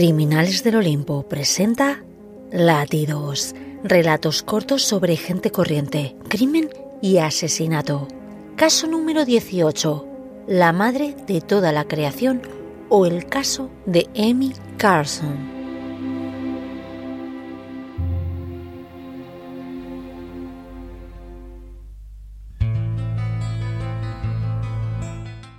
Criminales 0.00 0.64
del 0.64 0.76
Olimpo 0.76 1.28
presenta 1.28 2.02
Latidos, 2.50 3.54
relatos 3.84 4.42
cortos 4.42 4.82
sobre 4.82 5.14
gente 5.14 5.50
corriente, 5.50 6.16
crimen 6.26 6.70
y 7.02 7.18
asesinato. 7.18 8.08
Caso 8.56 8.86
número 8.86 9.26
18, 9.26 10.06
la 10.48 10.72
madre 10.72 11.14
de 11.26 11.42
toda 11.42 11.70
la 11.70 11.84
creación 11.84 12.40
o 12.88 13.04
el 13.04 13.26
caso 13.26 13.70
de 13.84 14.08
Amy 14.16 14.54
Carson. 14.78 15.36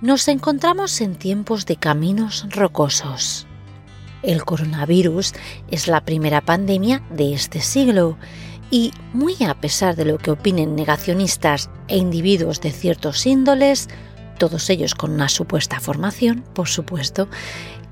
Nos 0.00 0.26
encontramos 0.26 1.00
en 1.00 1.14
tiempos 1.14 1.64
de 1.64 1.76
caminos 1.76 2.44
rocosos. 2.50 3.46
El 4.22 4.44
coronavirus 4.44 5.32
es 5.70 5.88
la 5.88 6.04
primera 6.04 6.40
pandemia 6.40 7.02
de 7.10 7.34
este 7.34 7.60
siglo 7.60 8.18
y, 8.70 8.92
muy 9.12 9.36
a 9.44 9.54
pesar 9.54 9.96
de 9.96 10.04
lo 10.04 10.18
que 10.18 10.30
opinen 10.30 10.74
negacionistas 10.76 11.70
e 11.88 11.96
individuos 11.96 12.60
de 12.60 12.70
ciertos 12.70 13.26
índoles, 13.26 13.88
todos 14.38 14.70
ellos 14.70 14.94
con 14.94 15.12
una 15.12 15.28
supuesta 15.28 15.80
formación, 15.80 16.44
por 16.54 16.68
supuesto, 16.68 17.28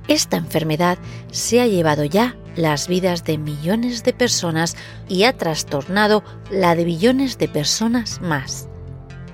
esta 0.09 0.37
enfermedad 0.37 0.99
se 1.31 1.61
ha 1.61 1.67
llevado 1.67 2.05
ya 2.05 2.37
las 2.57 2.89
vidas 2.89 3.25
de 3.25 3.39
millones 3.39 4.03
de 4.03 4.13
personas 4.13 4.77
y 5.09 5.25
ha 5.25 5.37
trastornado 5.37 6.25
la 6.51 6.75
de 6.75 6.85
billones 6.85 7.39
de 7.39 7.49
personas 7.49 8.21
más. 8.21 8.69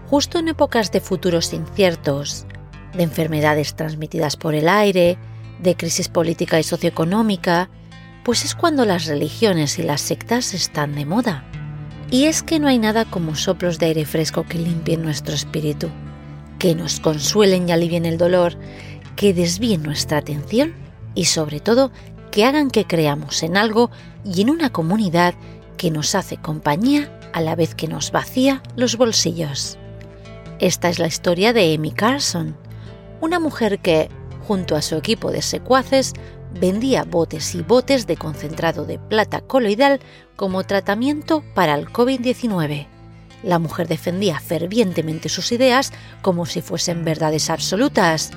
Justo 0.08 0.38
en 0.38 0.48
épocas 0.48 0.92
de 0.92 1.00
futuros 1.00 1.52
inciertos, 1.52 2.46
de 2.94 3.04
enfermedades 3.04 3.74
transmitidas 3.74 4.36
por 4.36 4.54
el 4.54 4.68
aire, 4.68 5.18
de 5.60 5.76
crisis 5.76 6.08
política 6.08 6.58
y 6.58 6.62
socioeconómica, 6.62 7.70
pues 8.24 8.44
es 8.44 8.54
cuando 8.54 8.84
las 8.84 9.06
religiones 9.06 9.78
y 9.78 9.82
las 9.82 10.00
sectas 10.00 10.54
están 10.54 10.94
de 10.94 11.04
moda. 11.04 11.44
Y 12.10 12.24
es 12.24 12.42
que 12.42 12.58
no 12.58 12.68
hay 12.68 12.78
nada 12.78 13.04
como 13.04 13.34
soplos 13.34 13.78
de 13.78 13.86
aire 13.86 14.04
fresco 14.04 14.44
que 14.44 14.58
limpien 14.58 15.02
nuestro 15.02 15.34
espíritu, 15.34 15.90
que 16.58 16.74
nos 16.74 17.00
consuelen 17.00 17.68
y 17.68 17.72
alivien 17.72 18.04
el 18.04 18.18
dolor, 18.18 18.56
que 19.16 19.34
desvíen 19.34 19.82
nuestra 19.82 20.18
atención 20.18 20.74
y 21.14 21.24
sobre 21.24 21.60
todo 21.60 21.90
que 22.30 22.44
hagan 22.44 22.70
que 22.70 22.84
creamos 22.84 23.42
en 23.42 23.56
algo 23.56 23.90
y 24.24 24.42
en 24.42 24.50
una 24.50 24.70
comunidad 24.70 25.34
que 25.76 25.90
nos 25.90 26.14
hace 26.14 26.36
compañía 26.36 27.18
a 27.32 27.40
la 27.40 27.56
vez 27.56 27.74
que 27.74 27.88
nos 27.88 28.12
vacía 28.12 28.62
los 28.76 28.96
bolsillos. 28.96 29.78
Esta 30.58 30.88
es 30.88 30.98
la 30.98 31.06
historia 31.06 31.52
de 31.52 31.74
Amy 31.74 31.92
Carson, 31.92 32.56
una 33.20 33.38
mujer 33.38 33.78
que, 33.78 34.08
junto 34.46 34.76
a 34.76 34.82
su 34.82 34.96
equipo 34.96 35.32
de 35.32 35.42
secuaces, 35.42 36.12
vendía 36.52 37.04
botes 37.04 37.54
y 37.54 37.62
botes 37.62 38.06
de 38.06 38.16
concentrado 38.16 38.84
de 38.84 38.98
plata 38.98 39.40
coloidal 39.40 40.00
como 40.36 40.64
tratamiento 40.64 41.42
para 41.54 41.74
el 41.74 41.88
COVID-19. 41.88 42.86
La 43.42 43.58
mujer 43.58 43.88
defendía 43.88 44.38
fervientemente 44.40 45.28
sus 45.28 45.52
ideas 45.52 45.92
como 46.22 46.46
si 46.46 46.62
fuesen 46.62 47.04
verdades 47.04 47.50
absolutas, 47.50 48.30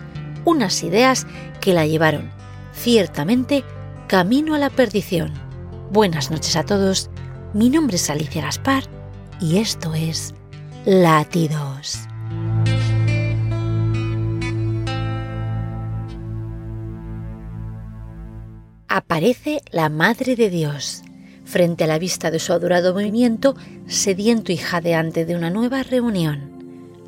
unas 0.45 0.83
ideas 0.83 1.27
que 1.61 1.73
la 1.73 1.85
llevaron, 1.85 2.31
ciertamente, 2.73 3.63
camino 4.07 4.55
a 4.55 4.59
la 4.59 4.69
perdición. 4.69 5.33
Buenas 5.91 6.31
noches 6.31 6.55
a 6.55 6.63
todos, 6.63 7.09
mi 7.53 7.69
nombre 7.69 7.97
es 7.97 8.09
Alicia 8.09 8.41
Gaspar 8.41 8.83
y 9.39 9.57
esto 9.57 9.93
es 9.93 10.33
Latidos. 10.85 12.08
Aparece 19.00 19.61
la 19.72 19.88
Madre 19.88 20.36
de 20.36 20.50
Dios, 20.50 21.03
frente 21.45 21.86
a 21.86 21.88
la 21.88 22.00
vista 22.00 22.31
de 22.31 22.39
su 22.39 22.52
adorado 22.52 22.94
movimiento, 22.94 23.55
sediento 23.88 24.52
y 24.52 24.58
jadeante 24.58 25.25
de 25.25 25.38
una 25.38 25.50
nueva 25.50 25.83
reunión. 25.83 26.52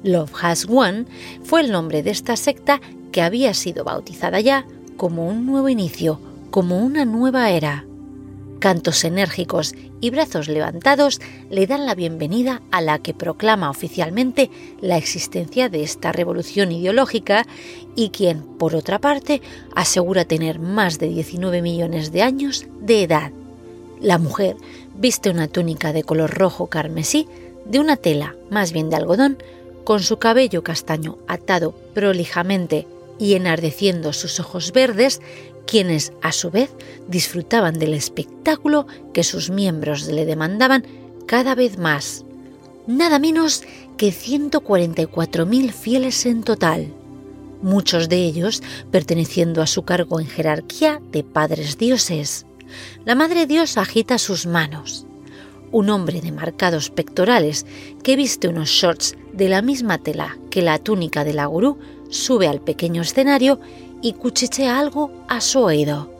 Love 0.02 0.32
Has 0.42 0.68
Won 0.68 1.06
fue 1.44 1.60
el 1.60 1.72
nombre 1.72 2.02
de 2.02 2.12
esta 2.12 2.38
secta 2.38 2.80
que 3.12 3.22
había 3.22 3.54
sido 3.54 3.84
bautizada 3.84 4.40
ya 4.40 4.66
como 4.96 5.28
un 5.28 5.46
nuevo 5.46 5.68
inicio, 5.68 6.22
como 6.50 6.80
una 6.80 7.04
nueva 7.04 7.50
era. 7.50 7.86
Cantos 8.62 9.04
enérgicos 9.06 9.74
y 10.02 10.12
brazos 10.12 10.48
levantados 10.48 11.20
le 11.50 11.66
dan 11.66 11.88
la 11.88 11.96
bienvenida 11.96 12.62
a 12.70 12.80
la 12.80 13.00
que 13.00 13.16
proclama 13.16 13.72
oficialmente 13.72 14.52
la 14.82 14.98
existencia 14.98 15.68
de 15.68 15.82
esta 15.82 16.12
revolución 16.12 16.72
ideológica 16.72 17.48
y 17.96 18.10
quien, 18.10 18.44
por 18.60 18.76
otra 18.76 19.00
parte, 19.00 19.42
asegura 19.74 20.26
tener 20.26 20.60
más 20.60 21.00
de 21.00 21.08
19 21.08 21.64
millones 21.64 22.12
de 22.12 22.22
años 22.22 22.68
de 22.80 23.02
edad. 23.02 23.32
La 24.00 24.20
mujer 24.20 24.58
viste 24.96 25.32
una 25.32 25.48
túnica 25.48 25.92
de 25.92 26.04
color 26.04 26.30
rojo 26.30 26.68
carmesí, 26.68 27.28
de 27.66 27.80
una 27.80 27.98
tela 27.98 28.36
más 28.52 28.74
bien 28.74 28.92
de 28.92 28.98
algodón, 28.98 29.40
con 29.84 30.02
su 30.02 30.18
cabello 30.18 30.64
castaño 30.64 31.18
atado 31.28 31.74
prolijamente 31.96 32.86
y 33.22 33.36
enardeciendo 33.36 34.14
sus 34.14 34.40
ojos 34.40 34.72
verdes, 34.72 35.22
quienes 35.68 36.12
a 36.24 36.32
su 36.32 36.50
vez 36.50 36.72
disfrutaban 37.08 37.78
del 37.78 37.94
espectáculo 37.94 38.88
que 39.14 39.24
sus 39.24 39.52
miembros 39.52 40.08
le 40.08 40.26
demandaban 40.26 40.88
cada 41.28 41.54
vez 41.54 41.78
más. 41.78 42.26
Nada 42.88 43.20
menos 43.20 43.62
que 43.96 44.08
144.000 44.08 45.72
fieles 45.72 46.26
en 46.26 46.42
total, 46.42 46.92
muchos 47.62 48.10
de 48.10 48.26
ellos 48.26 48.64
perteneciendo 48.90 49.62
a 49.62 49.68
su 49.68 49.84
cargo 49.84 50.20
en 50.20 50.26
jerarquía 50.26 51.00
de 51.12 51.24
padres 51.24 51.78
dioses. 51.78 52.48
La 53.06 53.14
Madre 53.14 53.46
Dios 53.46 53.78
agita 53.78 54.18
sus 54.18 54.48
manos. 54.48 55.06
Un 55.72 55.92
hombre 55.92 56.22
de 56.22 56.32
marcados 56.32 56.90
pectorales 56.90 57.68
que 58.02 58.16
viste 58.16 58.48
unos 58.48 58.70
shorts 58.70 59.16
de 59.32 59.48
la 59.48 59.62
misma 59.62 60.00
tela 60.00 60.40
que 60.50 60.64
la 60.64 60.80
túnica 60.80 61.24
de 61.24 61.34
la 61.36 61.46
gurú 61.46 61.78
sube 62.12 62.48
al 62.48 62.62
pequeño 62.62 63.02
escenario 63.02 63.60
y 64.04 64.14
cuchichea 64.14 64.78
algo 64.78 65.12
a 65.28 65.42
su 65.42 65.62
oído. 65.62 66.12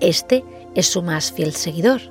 Este 0.00 0.44
es 0.76 0.86
su 0.86 1.02
más 1.02 1.32
fiel 1.32 1.52
seguidor, 1.54 2.02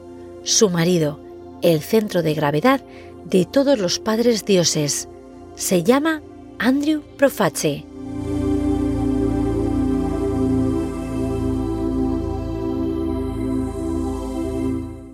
su 0.44 0.70
marido, 0.70 1.20
el 1.62 1.82
centro 1.82 2.22
de 2.22 2.34
gravedad 2.34 2.82
de 3.24 3.46
todos 3.46 3.80
los 3.80 4.00
padres 4.00 4.44
dioses. 4.44 5.08
Se 5.56 5.84
llama 5.84 6.22
Andrew 6.60 7.02
Proface. 7.18 7.86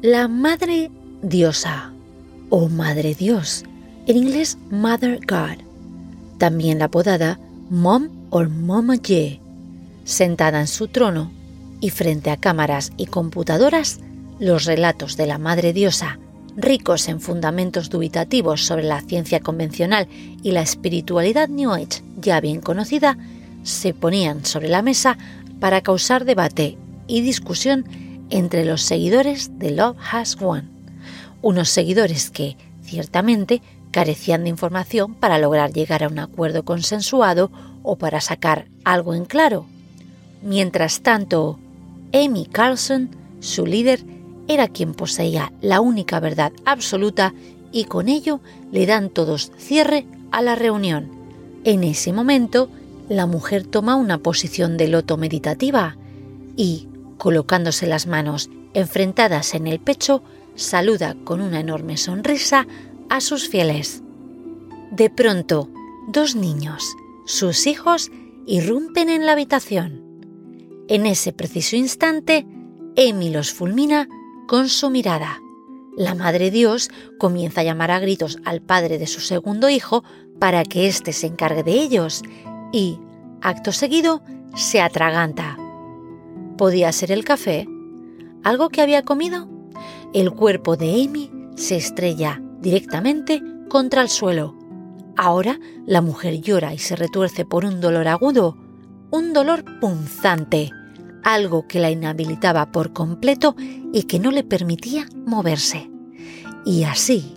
La 0.02 0.28
Madre 0.28 0.90
Diosa 1.22 1.94
o 2.50 2.70
Madre 2.70 3.14
Dios, 3.14 3.64
en 4.08 4.18
inglés 4.18 4.58
Mother 4.72 5.20
God, 5.28 5.64
también 6.40 6.82
apodada 6.82 7.40
Mom 7.72 8.10
o 8.32 8.44
Mama 8.44 8.98
Ye, 8.98 9.40
sentada 10.04 10.60
en 10.60 10.68
su 10.68 10.90
trono 10.90 11.32
y 11.80 11.90
frente 11.90 12.30
a 12.30 12.36
cámaras 12.36 12.92
y 12.98 13.06
computadoras, 13.06 14.02
los 14.40 14.66
relatos 14.66 15.16
de 15.16 15.26
la 15.26 15.38
Madre 15.38 15.72
Diosa, 15.72 16.20
ricos 16.58 17.08
en 17.08 17.22
fundamentos 17.22 17.90
dubitativos 17.90 18.66
sobre 18.66 18.84
la 18.84 19.00
ciencia 19.00 19.40
convencional 19.40 20.10
y 20.44 20.52
la 20.52 20.62
espiritualidad 20.62 21.48
New 21.48 21.72
Age 21.72 22.04
ya 22.18 22.42
bien 22.42 22.60
conocida, 22.60 23.18
se 23.64 23.94
ponían 23.94 24.44
sobre 24.44 24.68
la 24.68 24.82
mesa 24.82 25.18
para 25.62 25.80
causar 25.80 26.26
debate 26.26 26.78
y 27.08 27.22
discusión 27.22 27.86
entre 28.32 28.66
los 28.66 28.82
seguidores 28.82 29.58
de 29.60 29.72
Love 29.72 29.96
Has 30.12 30.36
Won, 30.42 30.70
unos 31.42 31.70
seguidores 31.70 32.32
que, 32.32 32.58
ciertamente, 32.84 33.62
carecían 33.92 34.44
de 34.44 34.50
información 34.50 35.14
para 35.14 35.38
lograr 35.38 35.72
llegar 35.72 36.04
a 36.04 36.08
un 36.08 36.20
acuerdo 36.20 36.64
consensuado 36.64 37.52
o 37.84 37.98
para 37.98 38.22
sacar 38.22 38.68
algo 38.84 39.14
en 39.14 39.26
claro 39.26 39.66
Mientras 40.42 41.02
tanto, 41.02 41.60
Amy 42.14 42.46
Carlson, 42.46 43.10
su 43.40 43.66
líder, 43.66 44.04
era 44.48 44.68
quien 44.68 44.94
poseía 44.94 45.54
la 45.62 45.82
única 45.82 46.20
verdad 46.20 46.52
absoluta 46.66 47.34
y 47.72 47.86
con 47.86 48.10
ello 48.10 48.42
le 48.72 48.86
dan 48.86 49.10
todos 49.10 49.52
cierre 49.58 50.06
a 50.32 50.42
la 50.42 50.56
reunión. 50.56 51.10
En 51.64 51.84
ese 51.84 52.12
momento, 52.12 52.70
la 53.08 53.28
mujer 53.28 53.68
toma 53.68 53.96
una 53.96 54.18
posición 54.18 54.78
de 54.78 54.88
loto 54.88 55.16
meditativa 55.16 55.96
y, 56.58 56.88
colocándose 57.18 57.86
las 57.86 58.08
manos 58.08 58.50
enfrentadas 58.74 59.54
en 59.54 59.68
el 59.68 59.80
pecho, 59.80 60.24
saluda 60.56 61.16
con 61.24 61.40
una 61.40 61.60
enorme 61.60 61.98
sonrisa 61.98 62.66
a 63.12 63.20
sus 63.20 63.50
fieles. 63.50 64.02
De 64.90 65.10
pronto, 65.10 65.70
dos 66.08 66.34
niños, 66.38 66.96
sus 67.26 67.68
hijos, 67.68 68.10
irrumpen 68.48 69.10
en 69.10 69.26
la 69.26 69.34
habitación. 69.34 70.02
En 70.88 71.06
ese 71.06 71.34
preciso 71.34 71.76
instante, 71.76 72.48
Amy 72.98 73.30
los 73.30 73.52
fulmina 73.52 74.08
con 74.48 74.70
su 74.70 74.90
mirada. 74.90 75.42
La 75.98 76.16
Madre 76.16 76.52
Dios 76.52 76.90
comienza 77.20 77.62
a 77.62 77.64
llamar 77.66 77.92
a 77.92 78.00
gritos 78.00 78.40
al 78.46 78.62
padre 78.62 78.98
de 78.98 79.08
su 79.08 79.20
segundo 79.20 79.70
hijo 79.70 80.06
para 80.40 80.64
que 80.64 80.88
éste 80.88 81.12
se 81.12 81.28
encargue 81.28 81.64
de 81.64 81.74
ellos 81.74 82.24
y, 82.72 82.98
acto 83.42 83.74
seguido, 83.74 84.22
se 84.56 84.80
atraganta. 84.80 85.58
Podía 86.58 86.94
ser 86.94 87.12
el 87.12 87.26
café, 87.26 87.68
algo 88.42 88.70
que 88.70 88.82
había 88.82 89.04
comido. 89.04 89.50
El 90.14 90.32
cuerpo 90.32 90.78
de 90.78 91.04
Amy 91.04 91.30
se 91.58 91.76
estrella 91.76 92.42
directamente 92.62 93.42
contra 93.70 94.02
el 94.02 94.10
suelo. 94.10 94.56
Ahora 95.18 95.60
la 95.86 96.02
mujer 96.02 96.42
llora 96.42 96.74
y 96.74 96.78
se 96.78 96.96
retuerce 96.96 97.46
por 97.46 97.66
un 97.66 97.82
dolor 97.82 98.08
agudo, 98.08 98.58
un 99.12 99.34
dolor 99.34 99.66
punzante, 99.80 100.72
algo 101.24 101.68
que 101.68 101.80
la 101.80 101.92
inhabilitaba 101.92 102.72
por 102.72 102.94
completo 102.94 103.56
y 103.94 104.04
que 104.04 104.20
no 104.20 104.32
le 104.32 104.44
permitía 104.44 105.08
moverse. 105.26 105.90
Y 106.66 106.84
así, 106.84 107.36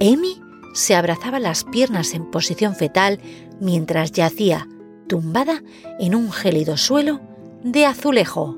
Amy 0.00 0.40
se 0.72 0.94
abrazaba 0.94 1.40
las 1.40 1.64
piernas 1.64 2.14
en 2.14 2.30
posición 2.30 2.74
fetal 2.74 3.20
mientras 3.60 4.12
yacía 4.12 4.68
tumbada 5.08 5.62
en 5.98 6.14
un 6.14 6.30
gélido 6.30 6.76
suelo 6.76 7.20
de 7.64 7.84
azulejo. 7.84 8.56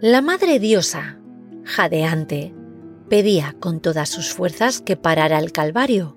La 0.00 0.22
Madre 0.22 0.58
Diosa, 0.58 1.19
jadeante, 1.70 2.52
pedía 3.08 3.56
con 3.58 3.80
todas 3.80 4.08
sus 4.08 4.34
fuerzas 4.34 4.82
que 4.82 4.96
parara 4.96 5.38
el 5.38 5.52
calvario, 5.52 6.16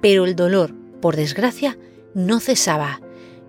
pero 0.00 0.24
el 0.24 0.34
dolor, 0.34 0.74
por 1.02 1.16
desgracia, 1.16 1.78
no 2.14 2.40
cesaba, 2.40 3.00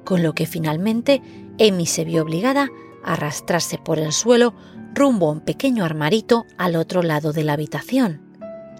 con 0.03 0.23
lo 0.23 0.33
que 0.33 0.45
finalmente 0.45 1.21
Amy 1.59 1.85
se 1.85 2.03
vio 2.03 2.23
obligada 2.23 2.69
a 3.03 3.13
arrastrarse 3.13 3.77
por 3.77 3.99
el 3.99 4.11
suelo 4.11 4.53
rumbo 4.93 5.29
a 5.29 5.31
un 5.31 5.41
pequeño 5.41 5.85
armarito 5.85 6.45
al 6.57 6.75
otro 6.75 7.01
lado 7.03 7.31
de 7.31 7.43
la 7.43 7.53
habitación. 7.53 8.21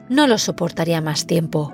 No 0.10 0.28
lo 0.28 0.38
soportaría 0.38 1.00
más 1.00 1.28
tiempo, 1.28 1.74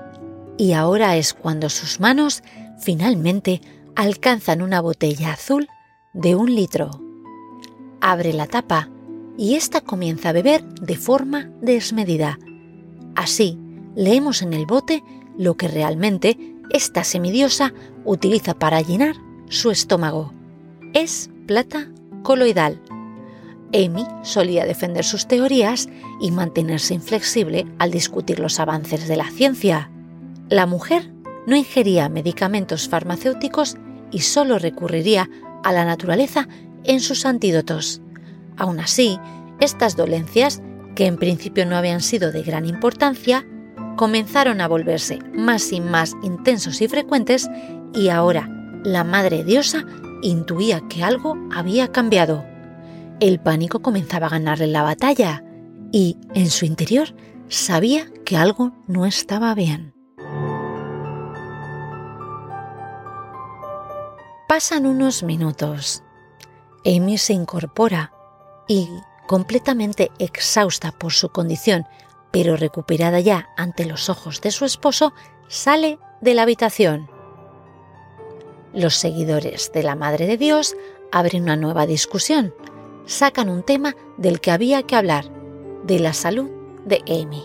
y 0.58 0.74
ahora 0.74 1.18
es 1.18 1.34
cuando 1.34 1.70
sus 1.70 2.00
manos 2.00 2.44
finalmente 2.80 3.62
alcanzan 3.96 4.62
una 4.62 4.82
botella 4.82 5.34
azul 5.34 5.68
de 6.14 6.36
un 6.36 6.54
litro. 6.54 6.92
Abre 8.02 8.34
la 8.34 8.48
tapa 8.48 8.90
y 9.38 9.56
ésta 9.56 9.82
comienza 9.82 10.30
a 10.30 10.34
beber 10.34 10.64
de 10.76 10.96
forma 10.96 11.52
desmedida. 11.62 12.40
Así, 13.16 13.58
leemos 13.96 14.42
en 14.42 14.54
el 14.54 14.66
bote 14.66 15.04
lo 15.38 15.56
que 15.56 15.68
realmente 15.68 16.38
esta 16.70 17.04
semidiosa 17.04 17.74
utiliza 18.06 18.54
para 18.54 18.82
llenar 18.82 19.16
su 19.50 19.72
estómago. 19.72 20.34
Es 20.94 21.30
plata 21.48 21.90
coloidal. 22.24 22.82
Amy 23.74 24.06
solía 24.22 24.66
defender 24.66 25.04
sus 25.04 25.28
teorías 25.28 25.90
y 26.22 26.32
mantenerse 26.32 26.94
inflexible 26.94 27.66
al 27.80 27.92
discutir 27.92 28.40
los 28.40 28.60
avances 28.60 29.08
de 29.08 29.18
la 29.18 29.30
ciencia. 29.32 29.90
La 30.50 30.68
mujer 30.68 31.12
no 31.48 31.56
ingería 31.56 32.08
medicamentos 32.08 32.88
farmacéuticos 32.88 33.78
y 34.12 34.20
solo 34.20 34.60
recurriría 34.60 35.30
a 35.64 35.74
la 35.74 35.86
naturaleza 35.86 36.48
en 36.84 37.00
sus 37.00 37.26
antídotos. 37.26 38.03
Aún 38.58 38.80
así, 38.80 39.20
estas 39.60 39.96
dolencias, 39.96 40.62
que 40.96 41.08
en 41.08 41.18
principio 41.18 41.66
no 41.66 41.76
habían 41.76 42.02
sido 42.02 42.32
de 42.32 42.44
gran 42.44 42.66
importancia, 42.66 43.46
comenzaron 43.96 44.62
a 44.62 44.68
volverse 44.68 45.20
más 45.34 45.72
y 45.72 45.82
más 45.82 46.14
intensos 46.24 46.82
y 46.82 46.88
frecuentes 46.88 47.50
y 47.94 48.10
ahora 48.10 48.50
la 48.84 49.04
Madre 49.04 49.44
Diosa 49.44 49.86
intuía 50.22 50.82
que 50.90 51.04
algo 51.04 51.36
había 51.54 51.92
cambiado. 51.92 52.46
El 53.20 53.40
pánico 53.40 53.82
comenzaba 53.82 54.28
a 54.28 54.32
ganarle 54.32 54.68
la 54.68 54.84
batalla 54.84 55.44
y, 55.92 56.18
en 56.34 56.50
su 56.50 56.66
interior, 56.66 57.16
sabía 57.48 58.08
que 58.26 58.36
algo 58.36 58.74
no 58.88 59.06
estaba 59.06 59.54
bien. 59.54 59.94
Pasan 64.48 64.86
unos 64.86 65.24
minutos. 65.24 66.04
Amy 66.86 67.18
se 67.18 67.34
incorpora 67.34 68.12
y, 68.74 68.90
completamente 69.28 70.12
exhausta 70.18 70.92
por 70.92 71.14
su 71.14 71.30
condición, 71.30 71.86
pero 72.31 72.58
recuperada 72.58 73.20
ya 73.20 73.50
ante 73.56 73.86
los 73.86 74.10
ojos 74.10 74.42
de 74.42 74.50
su 74.50 74.66
esposo, 74.66 75.14
sale 75.48 76.00
de 76.22 76.34
la 76.34 76.42
habitación. 76.42 77.08
Los 78.74 78.96
seguidores 78.96 79.72
de 79.72 79.84
la 79.84 79.96
Madre 79.96 80.25
de 80.25 80.38
Dios 80.38 80.75
abren 81.12 81.44
una 81.44 81.56
nueva 81.56 81.86
discusión. 81.86 82.56
Sacan 83.06 83.48
un 83.48 83.62
tema 83.62 83.96
del 84.18 84.42
que 84.42 84.50
había 84.50 84.81
que 84.81 84.96
hablar, 84.96 85.25
de 85.84 86.00
la 86.00 86.14
salud 86.14 86.50
de 86.84 87.04
Amy. 87.08 87.44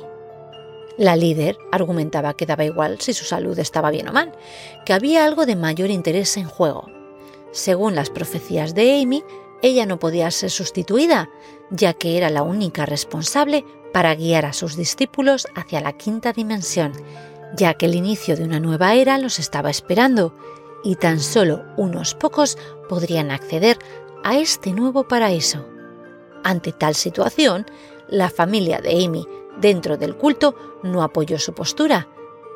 La 0.96 1.14
líder 1.14 1.58
argumentaba 1.72 2.32
que 2.32 2.46
daba 2.46 2.64
igual 2.64 3.00
si 3.00 3.12
su 3.12 3.26
salud 3.26 3.58
estaba 3.58 3.90
bien 3.90 4.08
o 4.08 4.12
mal, 4.14 4.32
que 4.86 4.94
había 4.94 5.26
algo 5.26 5.44
de 5.44 5.56
mayor 5.56 5.90
interés 5.90 6.38
en 6.38 6.48
juego. 6.48 6.86
Según 7.52 7.94
las 7.94 8.08
profecías 8.08 8.74
de 8.74 9.02
Amy, 9.02 9.22
ella 9.62 9.86
no 9.86 9.98
podía 9.98 10.30
ser 10.30 10.50
sustituida, 10.50 11.30
ya 11.70 11.92
que 11.92 12.16
era 12.16 12.30
la 12.30 12.42
única 12.42 12.86
responsable 12.86 13.64
para 13.92 14.14
guiar 14.14 14.46
a 14.46 14.52
sus 14.52 14.76
discípulos 14.76 15.48
hacia 15.54 15.80
la 15.80 15.94
quinta 15.94 16.32
dimensión, 16.32 16.92
ya 17.56 17.74
que 17.74 17.86
el 17.86 17.94
inicio 17.94 18.36
de 18.36 18.44
una 18.44 18.60
nueva 18.60 18.94
era 18.94 19.18
los 19.18 19.38
estaba 19.38 19.70
esperando, 19.70 20.34
y 20.84 20.94
tan 20.96 21.20
solo 21.20 21.64
unos 21.76 22.14
pocos 22.14 22.56
podrían 22.88 23.30
acceder 23.30 23.78
a 24.22 24.38
este 24.38 24.72
nuevo 24.72 25.08
paraíso. 25.08 25.66
Ante 26.44 26.72
tal 26.72 26.94
situación, 26.94 27.66
la 28.08 28.30
familia 28.30 28.80
de 28.80 29.04
Amy 29.04 29.26
dentro 29.60 29.96
del 29.96 30.16
culto 30.16 30.54
no 30.82 31.02
apoyó 31.02 31.38
su 31.38 31.52
postura, 31.52 32.08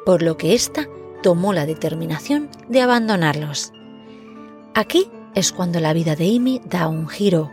por 0.05 0.23
lo 0.23 0.37
que 0.37 0.55
ésta 0.55 0.89
tomó 1.23 1.53
la 1.53 1.67
determinación 1.67 2.49
de 2.69 2.81
abandonarlos. 2.81 3.73
Aquí 4.75 5.11
es 5.35 5.53
cuando 5.53 5.81
la 5.81 5.93
vida 5.93 6.15
de 6.17 6.37
Amy 6.37 6.61
da 6.65 6.89
un 6.89 7.09
giro. 7.09 7.51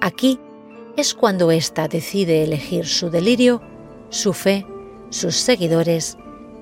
Aquí 0.00 0.38
es 0.96 1.14
cuando 1.14 1.50
ésta 1.50 1.88
decide 1.88 2.42
elegir 2.42 2.86
su 2.86 3.10
delirio, 3.10 3.62
su 4.10 4.32
fe, 4.32 4.66
sus 5.08 5.36
seguidores 5.36 6.18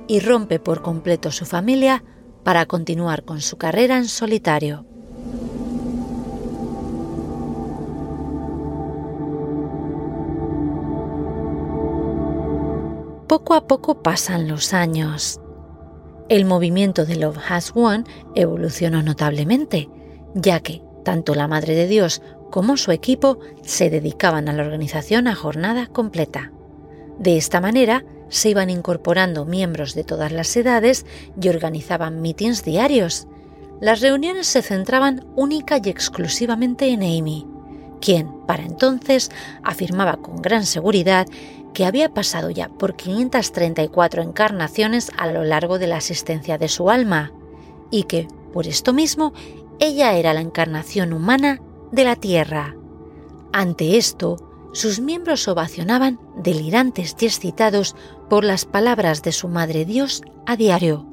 y 0.06 0.20
rompe 0.20 0.60
por 0.60 0.82
completo 0.82 1.30
su 1.32 1.44
familia 1.44 2.04
para 2.44 2.66
continuar 2.66 3.24
con 3.24 3.40
su 3.40 3.56
carrera 3.56 3.96
en 3.96 4.06
solitario. 4.06 4.84
Poco 13.26 13.54
a 13.54 13.66
poco 13.66 14.02
pasan 14.02 14.48
los 14.48 14.72
años. 14.72 15.40
El 16.30 16.44
movimiento 16.44 17.04
de 17.04 17.16
Love 17.16 17.38
Has 17.48 17.74
Won 17.74 18.06
evolucionó 18.34 19.02
notablemente 19.02 19.90
ya 20.40 20.60
que 20.60 20.82
tanto 21.04 21.34
la 21.34 21.48
Madre 21.48 21.74
de 21.74 21.86
Dios 21.86 22.22
como 22.50 22.76
su 22.76 22.92
equipo 22.92 23.38
se 23.62 23.90
dedicaban 23.90 24.48
a 24.48 24.52
la 24.52 24.62
organización 24.62 25.26
a 25.26 25.34
jornada 25.34 25.86
completa. 25.86 26.52
De 27.18 27.36
esta 27.36 27.60
manera, 27.60 28.04
se 28.28 28.50
iban 28.50 28.70
incorporando 28.70 29.44
miembros 29.44 29.94
de 29.94 30.04
todas 30.04 30.32
las 30.32 30.56
edades 30.56 31.06
y 31.40 31.48
organizaban 31.48 32.20
mítines 32.20 32.64
diarios. 32.64 33.26
Las 33.80 34.00
reuniones 34.00 34.46
se 34.46 34.62
centraban 34.62 35.26
única 35.34 35.78
y 35.82 35.88
exclusivamente 35.88 36.88
en 36.88 37.02
Amy, 37.02 37.46
quien, 38.00 38.28
para 38.46 38.64
entonces, 38.64 39.30
afirmaba 39.62 40.18
con 40.18 40.40
gran 40.42 40.64
seguridad 40.64 41.26
que 41.74 41.84
había 41.84 42.12
pasado 42.12 42.50
ya 42.50 42.68
por 42.68 42.96
534 42.96 44.22
encarnaciones 44.22 45.10
a 45.16 45.30
lo 45.30 45.44
largo 45.44 45.78
de 45.78 45.86
la 45.86 45.96
existencia 45.96 46.58
de 46.58 46.68
su 46.68 46.90
alma, 46.90 47.32
y 47.90 48.04
que, 48.04 48.28
por 48.52 48.66
esto 48.66 48.92
mismo, 48.92 49.32
ella 49.80 50.14
era 50.14 50.34
la 50.34 50.40
encarnación 50.40 51.12
humana 51.12 51.60
de 51.92 52.04
la 52.04 52.16
Tierra. 52.16 52.74
Ante 53.52 53.96
esto, 53.96 54.36
sus 54.72 55.00
miembros 55.00 55.48
ovacionaban 55.48 56.20
delirantes 56.36 57.16
y 57.20 57.26
excitados 57.26 57.96
por 58.28 58.44
las 58.44 58.64
palabras 58.64 59.22
de 59.22 59.32
su 59.32 59.48
Madre 59.48 59.84
Dios 59.84 60.22
a 60.46 60.56
diario. 60.56 61.06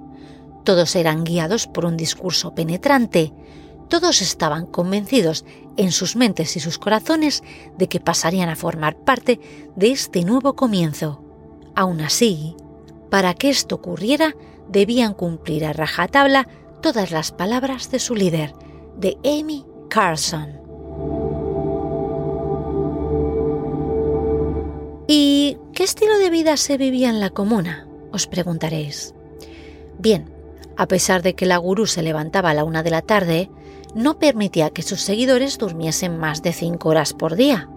Todos 0.64 0.96
eran 0.96 1.24
guiados 1.24 1.68
por 1.68 1.86
un 1.86 1.96
discurso 1.96 2.56
penetrante. 2.56 3.34
Todos 3.88 4.22
estaban 4.22 4.66
convencidos 4.66 5.46
en 5.78 5.92
sus 5.92 6.16
mentes 6.16 6.58
y 6.58 6.60
sus 6.60 6.80
corazones 6.80 7.44
de 7.78 7.88
que 7.88 8.00
pasarían 8.00 8.50
a 8.50 8.56
formar 8.56 8.98
parte 8.98 9.40
de 9.76 9.92
este 9.92 10.24
nuevo 10.24 10.56
comienzo. 10.56 11.24
Aún 11.76 12.02
así, 12.02 12.56
para 13.12 13.36
que 13.36 13.50
esto 13.50 13.76
ocurriera, 13.76 14.36
debían 14.68 15.14
cumplir 15.14 15.66
a 15.66 15.74
rajatabla 15.74 16.48
todas 16.82 17.12
las 17.12 17.32
palabras 17.32 17.92
de 17.92 18.00
su 18.00 18.16
líder, 18.16 18.54
de 18.98 19.18
Amy 19.24 19.66
Carson. 19.90 20.60
¿Y 25.08 25.58
qué 25.74 25.84
estilo 25.84 26.18
de 26.18 26.30
vida 26.30 26.58
se 26.58 26.78
vivía 26.78 27.10
en 27.10 27.20
la 27.20 27.30
comuna? 27.30 27.88
Os 28.12 28.28
preguntaréis. 28.28 29.14
Bien, 30.00 30.32
a 30.78 30.88
pesar 30.88 31.22
de 31.22 31.36
que 31.36 31.46
la 31.46 31.58
gurú 31.58 31.86
se 31.86 32.02
levantaba 32.02 32.50
a 32.50 32.54
la 32.54 32.64
una 32.64 32.84
de 32.84 32.90
la 32.90 33.02
tarde, 33.02 33.50
no 33.94 34.20
permitía 34.20 34.72
que 34.72 34.82
sus 34.82 35.02
seguidores 35.02 35.58
durmiesen 35.58 36.18
más 36.18 36.42
de 36.42 36.54
cinco 36.54 36.90
horas 36.90 37.14
por 37.14 37.36
día. 37.36 37.70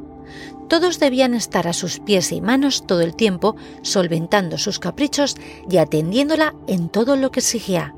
Todos 0.68 0.98
debían 0.98 1.34
estar 1.34 1.66
a 1.68 1.72
sus 1.72 2.00
pies 2.00 2.32
y 2.32 2.40
manos 2.40 2.86
todo 2.86 3.00
el 3.00 3.14
tiempo, 3.14 3.56
solventando 3.82 4.58
sus 4.58 4.78
caprichos 4.78 5.36
y 5.70 5.78
atendiéndola 5.78 6.54
en 6.66 6.88
todo 6.88 7.16
lo 7.16 7.30
que 7.30 7.40
exigía. 7.40 7.94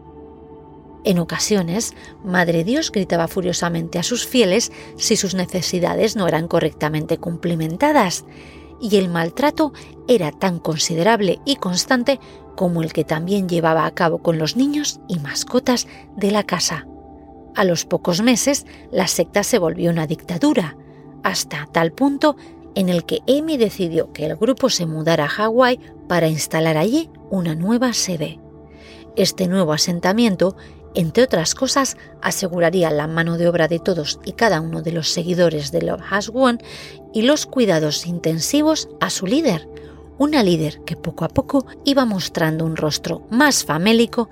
En 1.04 1.19
ocasiones, 1.19 1.95
Madre 2.25 2.64
Dios 2.64 2.92
gritaba 2.92 3.26
furiosamente 3.26 3.99
a 3.99 4.02
sus 4.02 4.26
fieles 4.26 4.71
si 4.97 5.16
sus 5.16 5.35
necesidades 5.35 6.16
no 6.16 6.28
eran 6.28 6.47
correctamente 6.47 7.19
cumplimentadas, 7.19 8.25
y 8.80 8.97
el 8.97 9.09
maltrato 9.09 9.73
era 10.09 10.33
tan 10.33 10.59
considerable 10.59 11.40
y 11.45 11.57
constante 11.57 12.19
como 12.57 12.83
el 12.83 12.92
que 12.92 13.04
también 13.04 13.49
llevaba 13.49 13.87
a 13.87 13.90
cabo 13.92 14.19
con 14.19 14.38
los 14.38 14.57
niños 14.57 15.00
y 15.09 15.19
mascotas 15.19 15.87
de 16.16 16.30
la 16.30 16.42
casa. 16.42 16.87
A 17.54 17.64
los 17.64 17.85
pocos 17.85 18.23
meses, 18.23 18.66
la 18.90 19.07
secta 19.07 19.42
se 19.42 19.59
volvió 19.59 19.90
una 19.90 20.07
dictadura, 20.07 20.76
hasta 21.23 21.66
tal 21.73 21.92
punto 21.92 22.37
en 22.75 22.88
el 22.88 23.04
que 23.04 23.21
Amy 23.28 23.57
decidió 23.57 24.12
que 24.12 24.26
el 24.26 24.37
grupo 24.37 24.71
se 24.71 24.87
mudara 24.87 25.25
a 25.25 25.28
Hawái 25.28 25.80
para 26.09 26.28
instalar 26.28 26.76
allí 26.76 27.11
una 27.30 27.54
nueva 27.54 27.92
sede. 27.92 28.38
Este 29.16 29.49
nuevo 29.49 29.73
asentamiento, 29.73 30.57
entre 30.94 31.25
otras 31.25 31.54
cosas, 31.54 31.97
aseguraría 32.20 32.90
la 32.90 33.06
mano 33.06 33.38
de 33.38 33.49
obra 33.49 33.68
de 33.68 33.78
todos 33.78 34.20
y 34.25 34.32
cada 34.32 34.61
uno 34.61 34.82
de 34.82 34.92
los 34.92 35.09
seguidores 35.09 35.73
de 35.73 35.82
Love 35.82 36.02
Has 36.11 36.28
Won 36.28 36.59
y 37.12 37.23
los 37.23 37.47
cuidados 37.47 38.06
intensivos 38.06 38.88
a 39.00 39.11
su 39.11 39.26
líder, 39.26 39.68
una 40.18 40.42
líder 40.42 40.80
que 40.85 40.97
poco 40.97 41.25
a 41.25 41.28
poco 41.28 41.66
iba 41.85 42.04
mostrando 42.04 42.64
un 42.64 42.76
rostro 42.76 43.23
más 43.30 43.64
famélico 43.64 44.28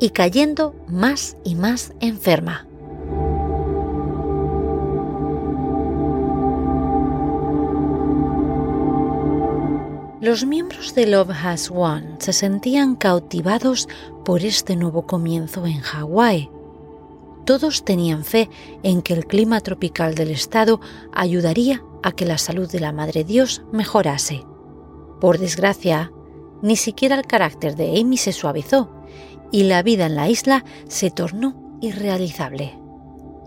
y 0.00 0.10
cayendo 0.10 0.74
más 0.88 1.36
y 1.44 1.54
más 1.54 1.92
enferma. 2.00 2.69
Los 10.20 10.44
miembros 10.44 10.94
de 10.94 11.06
Love 11.06 11.30
Has 11.30 11.70
Won 11.70 12.16
se 12.18 12.34
sentían 12.34 12.94
cautivados 12.94 13.88
por 14.22 14.44
este 14.44 14.76
nuevo 14.76 15.06
comienzo 15.06 15.64
en 15.64 15.80
Hawái. 15.80 16.50
Todos 17.46 17.86
tenían 17.86 18.26
fe 18.26 18.50
en 18.82 19.00
que 19.00 19.14
el 19.14 19.24
clima 19.24 19.62
tropical 19.62 20.14
del 20.14 20.30
estado 20.30 20.78
ayudaría 21.14 21.82
a 22.02 22.12
que 22.12 22.26
la 22.26 22.36
salud 22.36 22.70
de 22.70 22.80
la 22.80 22.92
Madre 22.92 23.24
Dios 23.24 23.62
mejorase. 23.72 24.44
Por 25.22 25.38
desgracia, 25.38 26.12
ni 26.60 26.76
siquiera 26.76 27.14
el 27.14 27.26
carácter 27.26 27.74
de 27.74 27.98
Amy 27.98 28.18
se 28.18 28.34
suavizó 28.34 28.90
y 29.50 29.62
la 29.62 29.82
vida 29.82 30.04
en 30.04 30.16
la 30.16 30.28
isla 30.28 30.66
se 30.86 31.10
tornó 31.10 31.78
irrealizable. 31.80 32.78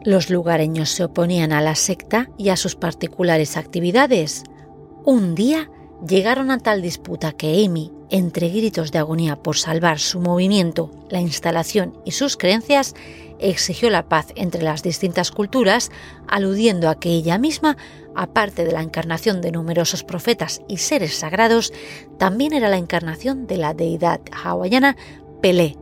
Los 0.06 0.32
lugareños 0.32 0.90
se 0.90 1.04
oponían 1.04 1.52
a 1.52 1.62
la 1.62 1.76
secta 1.76 2.32
y 2.36 2.50
a 2.50 2.58
sus 2.58 2.76
particulares 2.76 3.58
actividades. 3.58 4.42
Un 5.06 5.36
día 5.36 5.70
llegaron 6.08 6.52
a 6.52 6.60
tal 6.60 6.82
disputa 6.82 7.32
que 7.32 7.64
Amy, 7.66 7.92
entre 8.10 8.50
gritos 8.50 8.92
de 8.92 9.00
agonía 9.00 9.38
por 9.38 9.58
salvar 9.58 10.00
su 10.00 10.20
movimiento, 10.20 10.92
la 11.10 11.22
instalación 11.22 11.98
y 12.06 12.12
sus 12.12 12.38
creencias, 12.38 12.94
exigió 13.40 13.90
la 13.90 14.08
paz 14.08 14.28
entre 14.36 14.64
las 14.64 14.84
distintas 14.84 15.32
culturas, 15.32 15.92
aludiendo 16.28 16.90
a 16.90 17.00
que 17.00 17.10
ella 17.10 17.38
misma, 17.38 17.78
aparte 18.16 18.66
de 18.66 18.72
la 18.72 18.82
encarnación 18.82 19.42
de 19.42 19.52
numerosos 19.52 20.04
profetas 20.04 20.62
y 20.68 20.78
seres 20.78 21.16
sagrados, 21.16 21.74
también 22.18 22.54
era 22.54 22.70
la 22.70 22.78
encarnación 22.78 23.48
de 23.48 23.58
la 23.58 23.74
deidad 23.74 24.22
hawaiana 24.32 24.96
Pelé. 25.42 25.78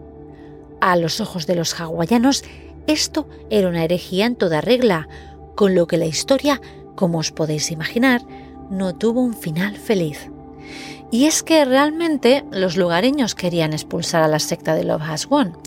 A 0.80 0.96
los 0.96 1.22
ojos 1.22 1.46
de 1.46 1.56
los 1.56 1.80
hawaianos, 1.80 2.44
esto 2.88 3.28
era 3.50 3.68
una 3.68 3.84
herejía 3.84 4.26
en 4.26 4.36
toda 4.36 4.62
regla, 4.62 5.08
con 5.56 5.76
lo 5.76 5.86
que 5.86 5.98
la 5.98 6.06
historia, 6.06 6.60
como 6.96 7.20
os 7.20 7.32
podéis 7.32 7.70
imaginar, 7.70 8.22
no 8.72 8.96
tuvo 8.96 9.22
un 9.22 9.36
final 9.36 9.76
feliz. 9.76 10.32
Y 11.12 11.26
es 11.26 11.44
que 11.44 11.66
realmente 11.66 12.46
los 12.52 12.78
lugareños 12.78 13.36
querían 13.36 13.74
expulsar 13.74 14.24
a 14.24 14.30
la 14.30 14.40
secta 14.40 14.76
de 14.76 14.86
Love 14.86 15.02
Has 15.02 15.28
Won, 15.28 15.58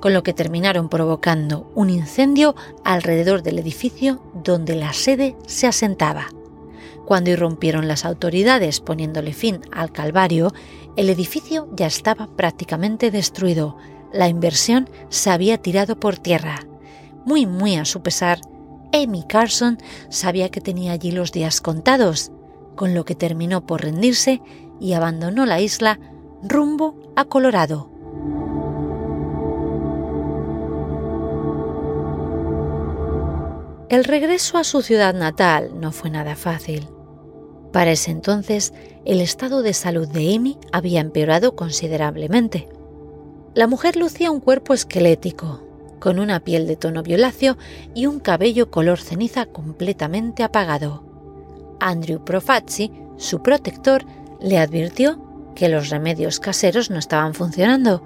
con 0.00 0.14
lo 0.14 0.22
que 0.22 0.32
terminaron 0.32 0.88
provocando 0.88 1.70
un 1.74 1.90
incendio 1.90 2.54
alrededor 2.84 3.42
del 3.42 3.58
edificio 3.58 4.22
donde 4.44 4.76
la 4.76 4.92
sede 4.92 5.36
se 5.46 5.66
asentaba. 5.66 6.28
Cuando 7.04 7.30
irrumpieron 7.30 7.88
las 7.88 8.04
autoridades 8.04 8.80
poniéndole 8.80 9.32
fin 9.32 9.60
al 9.72 9.90
calvario, 9.90 10.54
el 10.96 11.10
edificio 11.10 11.68
ya 11.72 11.86
estaba 11.86 12.28
prácticamente 12.36 13.10
destruido. 13.10 13.76
La 14.12 14.28
inversión 14.28 14.88
se 15.08 15.30
había 15.30 15.58
tirado 15.58 15.98
por 15.98 16.18
tierra. 16.18 16.60
Muy, 17.24 17.44
muy 17.44 17.74
a 17.74 17.84
su 17.84 18.02
pesar, 18.02 18.40
Amy 18.92 19.24
Carson 19.26 19.78
sabía 20.10 20.48
que 20.50 20.60
tenía 20.60 20.92
allí 20.92 21.10
los 21.10 21.32
días 21.32 21.60
contados 21.60 22.30
con 22.74 22.94
lo 22.94 23.04
que 23.04 23.14
terminó 23.14 23.66
por 23.66 23.82
rendirse 23.82 24.40
y 24.80 24.94
abandonó 24.94 25.46
la 25.46 25.60
isla 25.60 25.98
rumbo 26.42 26.96
a 27.16 27.24
Colorado. 27.24 27.90
El 33.88 34.04
regreso 34.04 34.56
a 34.56 34.64
su 34.64 34.80
ciudad 34.80 35.12
natal 35.12 35.78
no 35.78 35.92
fue 35.92 36.08
nada 36.08 36.34
fácil. 36.34 36.88
Para 37.72 37.92
ese 37.92 38.10
entonces, 38.10 38.72
el 39.04 39.20
estado 39.20 39.62
de 39.62 39.74
salud 39.74 40.08
de 40.08 40.34
Amy 40.34 40.58
había 40.72 41.00
empeorado 41.00 41.54
considerablemente. 41.56 42.68
La 43.54 43.66
mujer 43.66 43.96
lucía 43.96 44.30
un 44.30 44.40
cuerpo 44.40 44.72
esquelético, 44.72 45.62
con 46.00 46.18
una 46.18 46.40
piel 46.40 46.66
de 46.66 46.76
tono 46.76 47.02
violáceo 47.02 47.58
y 47.94 48.06
un 48.06 48.18
cabello 48.18 48.70
color 48.70 48.98
ceniza 48.98 49.44
completamente 49.44 50.42
apagado. 50.42 51.11
Andrew 51.82 52.22
Profazzi, 52.24 52.92
su 53.16 53.42
protector, 53.42 54.04
le 54.40 54.58
advirtió 54.58 55.52
que 55.54 55.68
los 55.68 55.90
remedios 55.90 56.40
caseros 56.40 56.90
no 56.90 56.98
estaban 56.98 57.34
funcionando 57.34 58.02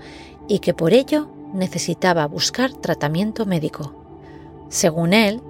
y 0.49 0.59
que 0.59 0.75
por 0.75 0.93
ello 0.93 1.31
necesitaba 1.53 2.27
buscar 2.27 2.73
tratamiento 2.73 3.47
médico. 3.47 3.95
Según 4.69 5.13
él, 5.13 5.41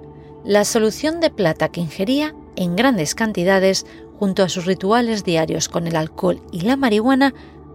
la 0.43 0.63
solución 0.63 1.19
de 1.19 1.29
plata 1.29 1.69
que 1.69 1.81
ingería 1.81 2.35
en 2.55 2.75
grandes 2.75 3.15
cantidades 3.15 3.85
junto 4.19 4.43
a 4.43 4.49
sus 4.49 4.65
rituales 4.65 5.23
diarios 5.23 5.69
con 5.69 5.87
el 5.87 5.95
alcohol 5.95 6.41
y 6.51 6.61
la 6.61 6.75
marihuana, 6.75 7.33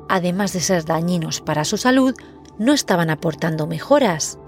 además 0.08 0.52
de 0.52 0.60
ser 0.60 0.84
dañinos 0.84 1.40
para 1.40 1.64
su 1.64 1.76
salud, 1.76 2.14
no 2.58 2.72
estaban 2.72 3.10
aportando 3.10 3.66
mejoras. 3.66 4.38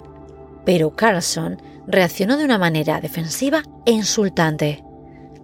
Pero 0.65 0.91
Carlson 0.91 1.61
reaccionó 1.87 2.37
de 2.37 2.45
una 2.45 2.59
manera 2.59 3.01
defensiva 3.01 3.63
e 3.85 3.93
insultante. 3.93 4.84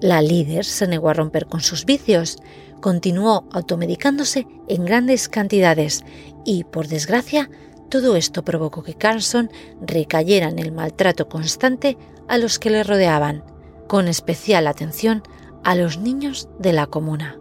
La 0.01 0.23
líder 0.23 0.65
se 0.65 0.87
negó 0.87 1.11
a 1.11 1.15
romper 1.15 1.47
con 1.47 1.61
sus 1.61 1.85
vicios, 1.85 2.39
continuó 2.81 3.45
automedicándose 3.53 4.47
en 4.69 4.87
grandes 4.87 5.29
cantidades 5.29 6.05
y, 6.45 6.65
por 6.65 6.89
desgracia, 6.89 7.51
todo 7.91 8.17
esto 8.17 8.43
provocó 8.45 8.83
que 8.83 8.95
Carlson 8.95 9.51
recayera 9.83 10.49
en 10.49 10.59
el 10.59 10.73
maltrato 10.73 11.29
constante 11.29 11.99
a 12.29 12.39
los 12.39 12.59
que 12.59 12.71
le 12.71 12.83
rodeaban, 12.83 13.45
con 13.89 14.09
especial 14.09 14.69
atención 14.69 15.23
a 15.65 15.75
los 15.75 15.99
niños 15.99 16.49
de 16.59 16.73
la 16.73 16.87
comuna. 16.87 17.39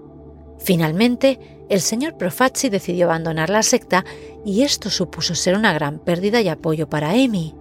Finalmente, 0.57 1.39
el 1.69 1.79
señor 1.79 2.17
Profazzi 2.17 2.69
decidió 2.69 3.05
abandonar 3.05 3.49
la 3.49 3.63
secta 3.63 4.03
y 4.43 4.63
esto 4.63 4.89
supuso 4.89 5.35
ser 5.35 5.55
una 5.55 5.71
gran 5.71 5.99
pérdida 5.99 6.41
y 6.41 6.49
apoyo 6.49 6.89
para 6.89 7.11
Amy. 7.11 7.55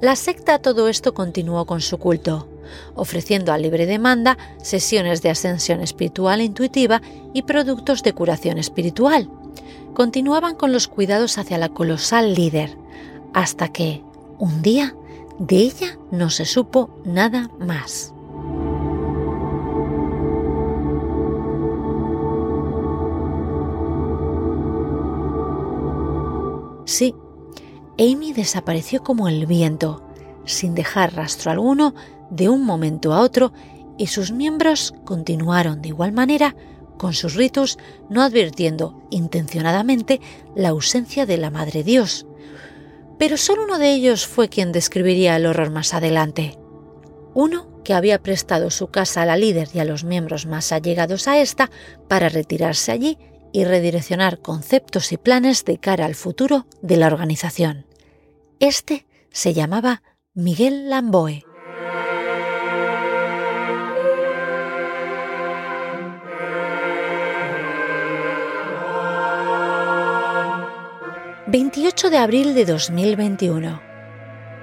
La 0.00 0.14
secta 0.14 0.54
a 0.54 0.58
todo 0.60 0.88
esto 0.88 1.14
continuó 1.14 1.64
con 1.66 1.80
su 1.80 1.98
culto, 1.98 2.48
ofreciendo 2.94 3.52
a 3.52 3.58
libre 3.58 3.86
demanda 3.86 4.38
sesiones 4.62 5.22
de 5.22 5.30
ascensión 5.30 5.80
espiritual 5.80 6.40
intuitiva 6.40 7.02
y 7.32 7.42
productos 7.42 8.02
de 8.02 8.12
curación 8.12 8.58
espiritual. 8.58 9.28
Continuaban 9.94 10.56
con 10.56 10.72
los 10.72 10.88
cuidados 10.88 11.38
hacia 11.38 11.58
la 11.58 11.68
colosal 11.68 12.34
líder, 12.34 12.76
hasta 13.32 13.68
que, 13.68 14.02
un 14.38 14.62
día, 14.62 14.94
de 15.38 15.56
ella 15.56 15.98
no 16.10 16.30
se 16.30 16.44
supo 16.44 16.90
nada 17.04 17.50
más. 17.58 18.14
Sí, 26.86 27.14
Amy 27.98 28.32
desapareció 28.32 29.02
como 29.02 29.28
el 29.28 29.46
viento, 29.46 30.02
sin 30.44 30.74
dejar 30.74 31.14
rastro 31.14 31.50
alguno 31.50 31.94
de 32.30 32.48
un 32.48 32.64
momento 32.64 33.12
a 33.12 33.20
otro 33.20 33.52
y 33.96 34.08
sus 34.08 34.32
miembros 34.32 34.94
continuaron 35.04 35.82
de 35.82 35.88
igual 35.88 36.12
manera 36.12 36.56
con 36.98 37.12
sus 37.12 37.34
ritos, 37.34 37.78
no 38.08 38.22
advirtiendo 38.22 39.02
intencionadamente 39.10 40.20
la 40.54 40.70
ausencia 40.70 41.26
de 41.26 41.36
la 41.36 41.50
Madre 41.50 41.82
Dios. 41.82 42.26
Pero 43.18 43.36
solo 43.36 43.64
uno 43.64 43.78
de 43.78 43.92
ellos 43.92 44.26
fue 44.26 44.48
quien 44.48 44.72
describiría 44.72 45.36
el 45.36 45.46
horror 45.46 45.70
más 45.70 45.94
adelante. 45.94 46.58
Uno 47.34 47.82
que 47.84 47.94
había 47.94 48.22
prestado 48.22 48.70
su 48.70 48.88
casa 48.88 49.22
a 49.22 49.26
la 49.26 49.36
líder 49.36 49.68
y 49.74 49.78
a 49.78 49.84
los 49.84 50.04
miembros 50.04 50.46
más 50.46 50.72
allegados 50.72 51.28
a 51.28 51.38
esta 51.38 51.70
para 52.08 52.28
retirarse 52.28 52.92
allí 52.92 53.18
y 53.52 53.64
redireccionar 53.64 54.40
conceptos 54.40 55.12
y 55.12 55.16
planes 55.16 55.64
de 55.64 55.78
cara 55.78 56.06
al 56.06 56.14
futuro 56.14 56.66
de 56.82 56.96
la 56.96 57.06
organización. 57.06 57.86
Este 58.58 59.06
se 59.30 59.52
llamaba 59.52 60.02
Miguel 60.36 60.90
Lamboe. 60.90 61.44
28 71.46 72.10
de 72.10 72.18
abril 72.18 72.54
de 72.56 72.64
2021. 72.64 73.80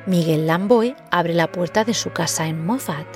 Miguel 0.08 0.46
Lamboe 0.46 0.98
abre 1.10 1.34
la 1.34 1.50
puerta 1.54 1.86
de 1.86 1.94
su 1.94 2.12
casa 2.12 2.48
en 2.48 2.66
Moffat. 2.66 3.08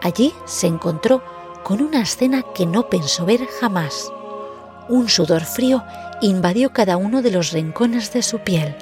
Allí 0.00 0.32
se 0.44 0.68
encontró 0.68 1.24
con 1.64 1.82
una 1.82 2.02
escena 2.02 2.44
que 2.54 2.66
no 2.66 2.88
pensó 2.88 3.26
ver 3.26 3.44
jamás. 3.60 4.12
Un 4.88 5.08
sudor 5.08 5.42
frío 5.42 5.82
invadió 6.20 6.72
cada 6.72 6.96
uno 6.96 7.20
de 7.20 7.32
los 7.32 7.50
rincones 7.50 8.12
de 8.12 8.22
su 8.22 8.38
piel. 8.38 8.76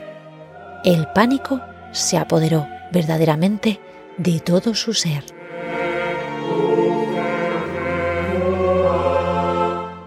El 0.84 1.08
pánico 1.14 1.58
se 1.92 2.18
apoderó 2.18 2.66
verdaderamente 2.92 3.80
de 4.18 4.40
todo 4.40 4.74
su 4.74 4.94
ser. 4.94 5.24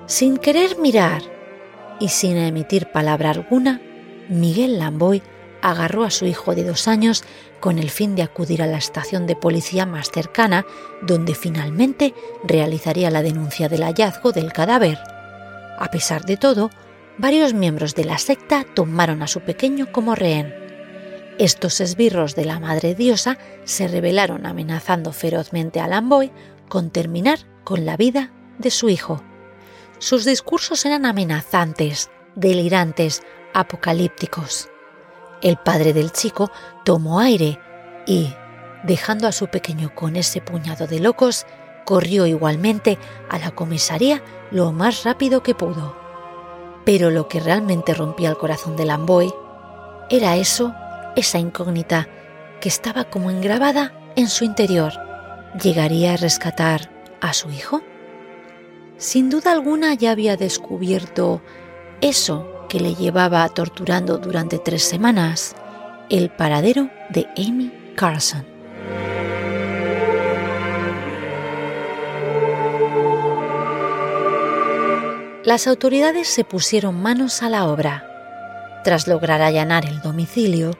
Sin 0.08 0.38
querer 0.38 0.77
mirar 0.77 1.24
y 2.00 2.10
sin 2.10 2.38
emitir 2.38 2.92
palabra 2.92 3.32
alguna, 3.32 3.82
Miguel 4.30 4.77
Lamboy 4.77 5.22
agarró 5.62 6.04
a 6.04 6.12
su 6.12 6.25
hijo 6.25 6.54
de 6.54 6.63
dos 6.63 6.88
años 6.88 7.24
con 7.60 7.80
el 7.80 7.89
fin 7.89 8.15
de 8.15 8.22
acudir 8.22 8.62
a 8.62 8.68
la 8.68 8.77
estación 8.77 9.25
de 9.25 9.36
policía 9.36 9.88
más 9.88 10.12
cercana, 10.12 10.65
donde 11.01 11.34
finalmente 11.34 12.13
realizaría 12.44 13.10
la 13.10 13.24
denuncia 13.24 13.68
del 13.68 13.84
hallazgo 13.84 14.32
del 14.32 14.54
cadáver. 14.54 15.00
A 15.80 15.89
pesar 15.92 16.25
de 16.25 16.38
todo, 16.38 16.70
varios 17.18 17.56
miembros 17.56 17.96
de 17.96 18.06
la 18.06 18.20
secta 18.20 18.63
tomaron 18.75 19.24
a 19.24 19.27
su 19.27 19.42
pequeño 19.42 19.92
como 19.92 20.13
rehén. 20.13 20.64
Estos 21.38 21.82
esbirros 21.82 22.34
de 22.36 22.46
la 22.46 22.62
Madre 22.62 22.96
Diosa 22.96 23.38
se 23.65 23.89
rebelaron 23.89 24.46
amenazando 24.46 25.12
ferozmente 25.12 25.82
a 25.82 25.88
Lamboy 25.88 26.32
con 26.70 26.92
terminar 26.92 27.39
con 27.65 27.86
la 27.86 27.98
vida 27.98 28.32
de 28.58 28.72
su 28.72 28.88
hijo. 28.88 29.22
Sus 30.00 30.24
discursos 30.24 30.86
eran 30.86 31.06
amenazantes, 31.06 32.10
delirantes, 32.36 33.22
apocalípticos. 33.54 34.70
El 35.42 35.58
padre 35.58 35.92
del 35.92 36.13
chico 36.13 36.51
tomó 36.86 37.20
aire 37.20 37.60
y, 38.08 38.34
dejando 38.84 39.27
a 39.27 39.34
su 39.34 39.48
pequeño 39.48 39.94
con 39.94 40.15
ese 40.15 40.39
puñado 40.39 40.88
de 40.88 41.01
locos, 41.01 41.46
corrió 41.84 42.25
igualmente 42.27 42.98
a 43.30 43.39
la 43.39 43.51
comisaría 43.51 44.24
lo 44.51 44.72
más 44.72 45.04
rápido 45.04 45.44
que 45.44 45.54
pudo. 45.54 45.98
Pero 46.86 47.12
lo 47.12 47.27
que 47.27 47.42
realmente 47.42 47.94
rompía 47.94 48.30
el 48.30 48.38
corazón 48.38 48.77
de 48.77 48.86
Lamboy 48.86 49.34
era 50.10 50.38
eso, 50.38 50.74
esa 51.15 51.39
incógnita 51.39 52.07
que 52.62 52.69
estaba 52.69 53.05
como 53.05 53.31
engrabada 53.31 53.93
en 54.15 54.27
su 54.27 54.43
interior. 54.43 54.93
¿Llegaría 55.62 56.13
a 56.13 56.17
rescatar 56.17 56.89
a 57.22 57.34
su 57.34 57.50
hijo? 57.51 57.81
Sin 58.98 59.29
duda 59.29 59.51
alguna 59.51 59.93
ya 59.93 60.12
había 60.12 60.38
descubierto 60.38 61.41
eso 62.01 62.65
que 62.69 62.79
le 62.79 62.95
llevaba 62.95 63.48
torturando 63.50 64.17
durante 64.17 64.57
tres 64.57 64.84
semanas, 64.84 65.55
el 66.10 66.29
paradero 66.29 66.89
de 67.10 67.27
Amy 67.38 67.72
Carson. 67.95 68.45
Las 75.45 75.67
autoridades 75.67 76.27
se 76.27 76.43
pusieron 76.43 77.00
manos 77.00 77.43
a 77.43 77.50
la 77.50 77.67
obra. 77.67 78.10
Tras 78.84 79.07
lograr 79.07 79.43
allanar 79.43 79.86
el 79.86 80.01
domicilio, 80.01 80.72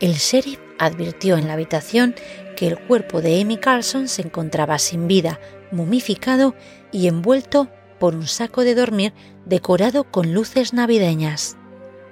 el 0.00 0.14
sheriff 0.14 0.58
advirtió 0.78 1.36
en 1.36 1.46
la 1.46 1.54
habitación 1.54 2.14
que 2.56 2.66
el 2.66 2.78
cuerpo 2.78 3.20
de 3.20 3.40
Amy 3.40 3.58
Carson 3.58 4.08
se 4.08 4.22
encontraba 4.22 4.78
sin 4.78 5.06
vida, 5.06 5.40
mumificado 5.70 6.54
y 6.92 7.06
envuelto 7.06 7.68
por 7.98 8.14
un 8.14 8.26
saco 8.26 8.64
de 8.64 8.74
dormir 8.74 9.12
decorado 9.46 10.04
con 10.04 10.34
luces 10.34 10.72
navideñas. 10.72 11.56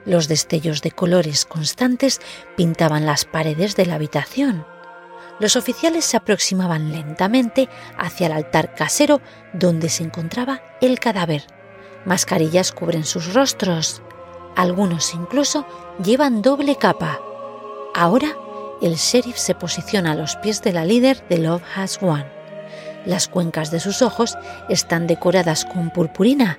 Los 0.04 0.28
destellos 0.28 0.83
de 0.83 0.90
colores 0.90 1.45
constantes 1.45 2.21
pintaban 2.57 3.07
las 3.07 3.25
paredes 3.25 3.75
de 3.76 3.87
la 3.87 3.97
habitación. 3.97 4.66
Los 5.40 5.57
oficiales 5.57 6.04
se 6.04 6.16
aproximaban 6.16 6.92
lentamente 6.92 7.68
hacia 7.97 8.26
el 8.26 8.33
altar 8.33 8.75
casero 8.75 9.21
donde 9.52 9.89
se 9.89 10.04
encontraba 10.04 10.62
el 10.80 10.99
cadáver 10.99 11.45
Mascarillas 12.04 12.73
cubren 12.73 13.04
sus 13.04 13.34
rostros. 13.34 14.02
Algunos 14.56 15.15
incluso 15.15 15.67
llevan 16.02 16.43
doble 16.43 16.76
capa. 16.76 17.21
Ahora, 17.94 18.36
el 18.80 18.94
sheriff 18.94 19.36
se 19.36 19.54
posiciona 19.54 20.12
a 20.12 20.14
los 20.14 20.36
pies 20.36 20.62
de 20.62 20.72
la 20.72 20.84
líder 20.84 21.26
de 21.28 21.38
Love 21.38 21.62
Has 21.74 22.00
Won. 22.00 22.24
Las 23.04 23.28
cuencas 23.28 23.70
de 23.70 23.80
sus 23.80 24.02
ojos 24.02 24.36
están 24.68 25.06
decoradas 25.06 25.64
con 25.64 25.90
purpurina 25.90 26.58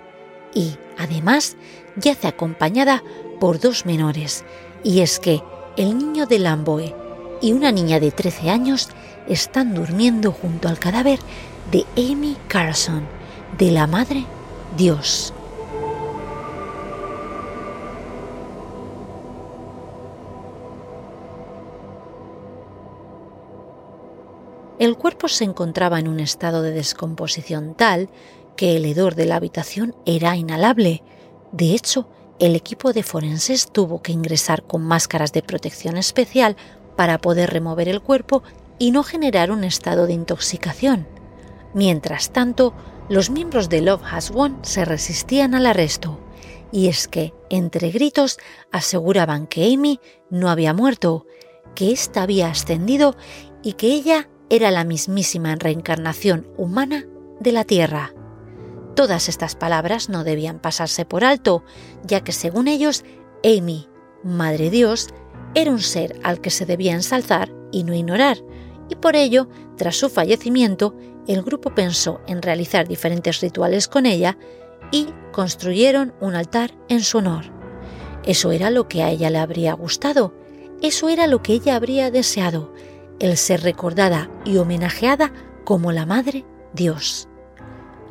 y, 0.53 0.77
además, 0.97 1.55
yace 1.95 2.27
acompañada 2.27 3.03
por 3.39 3.59
dos 3.59 3.85
menores. 3.85 4.43
Y 4.83 5.01
es 5.01 5.19
que 5.19 5.41
el 5.77 5.97
niño 5.97 6.25
de 6.25 6.39
Lamboe 6.39 6.95
y 7.41 7.53
una 7.53 7.71
niña 7.71 7.99
de 7.99 8.11
13 8.11 8.49
años 8.49 8.89
están 9.27 9.73
durmiendo 9.73 10.31
junto 10.31 10.67
al 10.67 10.79
cadáver 10.79 11.19
de 11.71 11.85
Amy 11.95 12.35
Carson, 12.47 13.07
de 13.57 13.71
la 13.71 13.87
madre 13.87 14.25
Dios. 14.75 15.33
El 24.79 24.95
cuerpo 24.95 25.27
se 25.27 25.43
encontraba 25.43 25.99
en 25.99 26.07
un 26.07 26.21
estado 26.21 26.61
de 26.61 26.71
descomposición 26.71 27.75
tal 27.75 28.09
que 28.55 28.77
el 28.77 28.85
hedor 28.85 29.15
de 29.15 29.25
la 29.25 29.35
habitación 29.35 29.93
era 30.05 30.37
inhalable. 30.37 31.03
De 31.51 31.75
hecho, 31.75 32.07
el 32.39 32.55
equipo 32.55 32.93
de 32.93 33.03
forenses 33.03 33.69
tuvo 33.73 34.01
que 34.01 34.13
ingresar 34.13 34.63
con 34.63 34.81
máscaras 34.81 35.33
de 35.33 35.43
protección 35.43 35.97
especial 35.97 36.55
para 36.95 37.17
poder 37.17 37.49
remover 37.49 37.89
el 37.89 38.01
cuerpo 38.01 38.41
y 38.77 38.91
no 38.91 39.03
generar 39.03 39.51
un 39.51 39.65
estado 39.65 40.07
de 40.07 40.13
intoxicación. 40.13 41.07
Mientras 41.73 42.31
tanto, 42.31 42.73
los 43.09 43.29
miembros 43.29 43.67
de 43.67 43.81
Love 43.81 44.03
Has 44.09 44.31
Won 44.31 44.59
se 44.61 44.85
resistían 44.85 45.55
al 45.55 45.65
arresto, 45.65 46.21
y 46.71 46.87
es 46.87 47.09
que, 47.09 47.33
entre 47.49 47.91
gritos, 47.91 48.37
aseguraban 48.71 49.45
que 49.45 49.73
Amy 49.73 49.99
no 50.29 50.49
había 50.49 50.73
muerto, 50.73 51.25
que 51.75 51.91
ésta 51.91 52.23
había 52.23 52.49
ascendido 52.49 53.17
y 53.61 53.73
que 53.73 53.87
ella 53.87 54.29
era 54.49 54.71
la 54.71 54.83
mismísima 54.83 55.55
reencarnación 55.55 56.47
humana 56.57 57.05
de 57.39 57.51
la 57.51 57.63
Tierra. 57.63 58.13
Todas 58.95 59.29
estas 59.29 59.55
palabras 59.55 60.09
no 60.09 60.23
debían 60.23 60.59
pasarse 60.59 61.05
por 61.05 61.23
alto, 61.23 61.63
ya 62.03 62.21
que 62.21 62.31
según 62.31 62.67
ellos, 62.67 63.05
Amy, 63.43 63.87
Madre 64.23 64.69
Dios, 64.69 65.09
era 65.55 65.71
un 65.71 65.79
ser 65.79 66.19
al 66.23 66.41
que 66.41 66.49
se 66.49 66.65
debía 66.65 66.93
ensalzar 66.93 67.53
y 67.71 67.83
no 67.83 67.93
ignorar, 67.93 68.37
y 68.89 68.95
por 68.95 69.15
ello, 69.15 69.47
tras 69.77 69.95
su 69.95 70.09
fallecimiento, 70.09 70.95
el 71.27 71.43
grupo 71.43 71.73
pensó 71.73 72.21
en 72.27 72.41
realizar 72.41 72.87
diferentes 72.87 73.39
rituales 73.39 73.87
con 73.87 74.05
ella 74.05 74.37
y 74.91 75.07
construyeron 75.31 76.13
un 76.19 76.35
altar 76.35 76.73
en 76.89 77.01
su 77.01 77.19
honor. 77.19 77.45
Eso 78.25 78.51
era 78.51 78.69
lo 78.71 78.87
que 78.87 79.03
a 79.03 79.11
ella 79.11 79.29
le 79.29 79.37
habría 79.37 79.73
gustado, 79.73 80.33
eso 80.81 81.09
era 81.09 81.27
lo 81.27 81.41
que 81.41 81.53
ella 81.53 81.75
habría 81.75 82.09
deseado, 82.09 82.73
el 83.19 83.37
ser 83.37 83.61
recordada 83.61 84.29
y 84.45 84.57
homenajeada 84.57 85.31
como 85.63 85.91
la 85.91 86.05
Madre 86.05 86.45
Dios. 86.73 87.27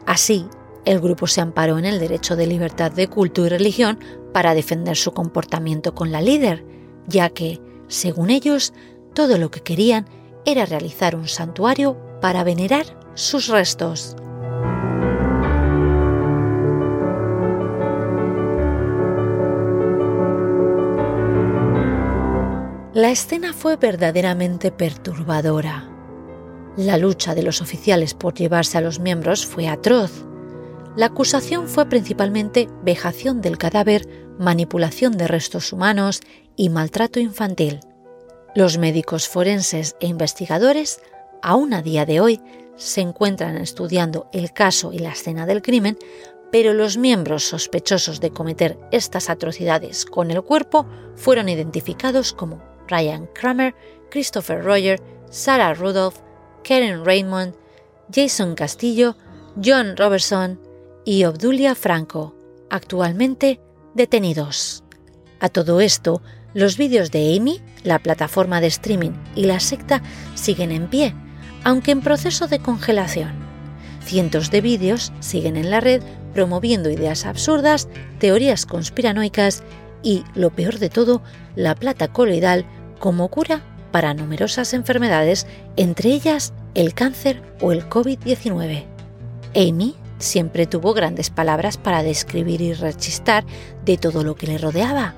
Así, 0.06 0.46
el 0.84 1.00
grupo 1.00 1.26
se 1.26 1.40
amparó 1.40 1.78
en 1.78 1.84
el 1.84 1.98
derecho 1.98 2.36
de 2.36 2.46
libertad 2.46 2.90
de 2.90 3.08
culto 3.08 3.44
y 3.44 3.48
religión 3.48 3.98
para 4.32 4.54
defender 4.54 4.96
su 4.96 5.12
comportamiento 5.12 5.94
con 5.94 6.12
la 6.12 6.22
líder, 6.22 6.64
ya 7.06 7.30
que, 7.30 7.60
según 7.88 8.30
ellos, 8.30 8.72
todo 9.14 9.38
lo 9.38 9.50
que 9.50 9.60
querían 9.60 10.06
era 10.44 10.64
realizar 10.64 11.16
un 11.16 11.28
santuario 11.28 11.96
para 12.20 12.44
venerar 12.44 12.86
sus 13.14 13.48
restos. 13.48 14.16
La 22.98 23.12
escena 23.12 23.52
fue 23.52 23.76
verdaderamente 23.76 24.72
perturbadora. 24.72 25.88
La 26.76 26.98
lucha 26.98 27.36
de 27.36 27.44
los 27.44 27.62
oficiales 27.62 28.12
por 28.12 28.34
llevarse 28.34 28.76
a 28.76 28.80
los 28.80 28.98
miembros 28.98 29.46
fue 29.46 29.68
atroz. 29.68 30.26
La 30.96 31.06
acusación 31.06 31.68
fue 31.68 31.88
principalmente 31.88 32.68
vejación 32.82 33.40
del 33.40 33.56
cadáver, 33.56 34.34
manipulación 34.40 35.16
de 35.16 35.28
restos 35.28 35.72
humanos 35.72 36.22
y 36.56 36.70
maltrato 36.70 37.20
infantil. 37.20 37.78
Los 38.56 38.78
médicos 38.78 39.28
forenses 39.28 39.94
e 40.00 40.08
investigadores, 40.08 41.00
aún 41.40 41.74
a 41.74 41.82
día 41.82 42.04
de 42.04 42.20
hoy, 42.20 42.40
se 42.74 43.00
encuentran 43.00 43.58
estudiando 43.58 44.28
el 44.32 44.52
caso 44.52 44.92
y 44.92 44.98
la 44.98 45.12
escena 45.12 45.46
del 45.46 45.62
crimen, 45.62 45.96
pero 46.50 46.74
los 46.74 46.96
miembros 46.96 47.44
sospechosos 47.44 48.20
de 48.20 48.30
cometer 48.30 48.76
estas 48.90 49.30
atrocidades 49.30 50.04
con 50.04 50.32
el 50.32 50.42
cuerpo 50.42 50.84
fueron 51.14 51.48
identificados 51.48 52.32
como 52.32 52.67
Ryan 52.88 53.28
Kramer, 53.34 53.74
Christopher 54.10 54.62
Roger, 54.62 55.00
Sarah 55.30 55.74
Rudolph, 55.74 56.16
Karen 56.64 57.04
Raymond, 57.04 57.54
Jason 58.12 58.54
Castillo, 58.54 59.16
John 59.62 59.96
Robertson 59.96 60.60
y 61.04 61.24
Obdulia 61.24 61.74
Franco, 61.74 62.34
actualmente 62.70 63.60
detenidos. 63.94 64.84
A 65.40 65.48
todo 65.48 65.80
esto, 65.80 66.22
los 66.54 66.76
vídeos 66.76 67.10
de 67.10 67.36
Amy, 67.36 67.60
la 67.84 67.98
plataforma 67.98 68.60
de 68.60 68.68
streaming 68.68 69.12
y 69.34 69.44
la 69.44 69.60
secta 69.60 70.02
siguen 70.34 70.72
en 70.72 70.88
pie, 70.88 71.14
aunque 71.64 71.90
en 71.90 72.00
proceso 72.00 72.48
de 72.48 72.58
congelación. 72.58 73.32
Cientos 74.04 74.50
de 74.50 74.60
vídeos 74.60 75.12
siguen 75.20 75.56
en 75.56 75.70
la 75.70 75.80
red 75.80 76.02
promoviendo 76.32 76.90
ideas 76.90 77.26
absurdas, 77.26 77.88
teorías 78.18 78.64
conspiranoicas 78.64 79.62
y, 80.02 80.24
lo 80.34 80.50
peor 80.50 80.78
de 80.78 80.88
todo, 80.88 81.22
la 81.56 81.74
plata 81.74 82.08
coloidal 82.08 82.64
como 82.98 83.28
cura 83.28 83.62
para 83.90 84.14
numerosas 84.14 84.74
enfermedades, 84.74 85.46
entre 85.76 86.10
ellas 86.10 86.52
el 86.74 86.94
cáncer 86.94 87.42
o 87.60 87.72
el 87.72 87.88
COVID-19. 87.88 88.84
Amy 89.54 89.96
siempre 90.18 90.66
tuvo 90.66 90.94
grandes 90.94 91.30
palabras 91.30 91.78
para 91.78 92.02
describir 92.02 92.60
y 92.60 92.74
rechistar 92.74 93.44
de 93.84 93.96
todo 93.96 94.24
lo 94.24 94.34
que 94.34 94.46
le 94.46 94.58
rodeaba. 94.58 95.14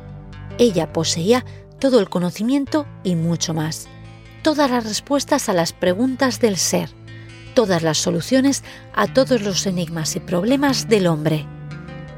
Ella 0.59 0.93
poseía 0.93 1.45
todo 1.79 2.01
el 2.01 2.09
conocimiento 2.09 2.87
y 3.03 3.17
mucho 3.17 3.55
más, 3.55 3.89
todas 4.43 4.71
las 4.71 4.85
respuestas 4.85 5.49
a 5.49 5.55
las 5.55 5.73
preguntas 5.73 6.41
del 6.41 6.57
ser, 6.57 6.91
todas 7.55 7.83
las 7.83 7.99
soluciones 7.99 8.63
a 8.95 9.13
todos 9.13 9.43
los 9.43 9.67
enigmas 9.67 10.15
y 10.17 10.21
problemas 10.21 10.89
del 10.89 11.07
hombre. 11.07 11.47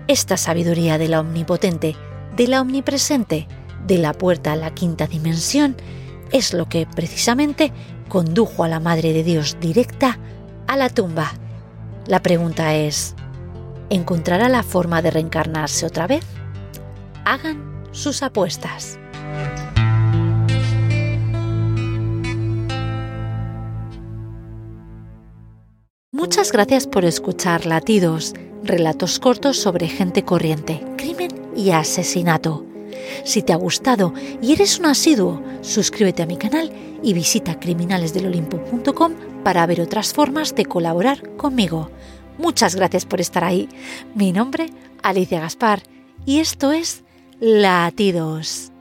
Esta 0.08 0.36
sabiduría 0.36 0.98
de 0.98 1.08
la 1.08 1.20
omnipotente, 1.20 1.96
de 2.36 2.48
la 2.48 2.60
omnipresente, 2.60 3.46
de 3.86 3.98
la 3.98 4.12
puerta 4.12 4.52
a 4.52 4.56
la 4.56 4.74
quinta 4.74 5.06
dimensión, 5.06 5.76
es 6.32 6.54
lo 6.54 6.68
que 6.68 6.86
precisamente 6.86 7.72
condujo 8.08 8.64
a 8.64 8.68
la 8.68 8.80
Madre 8.80 9.12
de 9.12 9.22
Dios 9.22 9.56
directa 9.60 10.18
a 10.66 10.76
la 10.76 10.88
tumba. 10.88 11.32
La 12.06 12.20
pregunta 12.22 12.74
es, 12.74 13.14
¿encontrará 13.90 14.48
la 14.48 14.62
forma 14.62 15.02
de 15.02 15.10
reencarnarse 15.10 15.86
otra 15.86 16.06
vez? 16.06 16.24
Hagan 17.24 17.86
sus 17.92 18.22
apuestas. 18.22 18.98
Muchas 26.10 26.52
gracias 26.52 26.86
por 26.86 27.04
escuchar 27.04 27.66
Latidos, 27.66 28.34
relatos 28.62 29.18
cortos 29.18 29.58
sobre 29.58 29.88
gente 29.88 30.24
corriente, 30.24 30.82
crimen 30.96 31.30
y 31.56 31.70
asesinato. 31.70 32.71
Si 33.24 33.42
te 33.42 33.52
ha 33.52 33.56
gustado 33.56 34.12
y 34.40 34.52
eres 34.52 34.78
un 34.78 34.86
asiduo, 34.86 35.42
suscríbete 35.60 36.22
a 36.22 36.26
mi 36.26 36.36
canal 36.36 36.72
y 37.02 37.12
visita 37.14 37.58
criminalesdelolimpo.com 37.58 39.12
para 39.44 39.66
ver 39.66 39.80
otras 39.80 40.12
formas 40.12 40.54
de 40.54 40.64
colaborar 40.64 41.36
conmigo. 41.36 41.90
Muchas 42.38 42.74
gracias 42.74 43.04
por 43.04 43.20
estar 43.20 43.44
ahí. 43.44 43.68
Mi 44.14 44.32
nombre, 44.32 44.70
Alicia 45.02 45.40
Gaspar, 45.40 45.82
y 46.24 46.38
esto 46.38 46.72
es 46.72 47.02
Latidos. 47.40 48.71